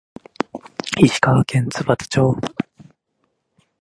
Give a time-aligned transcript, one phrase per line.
[0.99, 2.35] 石川県津幡町